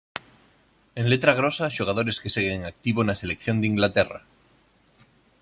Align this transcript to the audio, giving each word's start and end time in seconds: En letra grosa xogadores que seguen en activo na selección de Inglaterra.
En 0.99 1.05
letra 1.11 1.35
grosa 1.39 1.73
xogadores 1.77 2.19
que 2.21 2.33
seguen 2.35 2.55
en 2.59 2.63
activo 2.71 2.99
na 3.03 3.19
selección 3.21 3.57
de 3.59 3.69
Inglaterra. 3.71 4.19